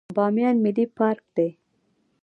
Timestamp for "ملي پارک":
0.63-1.19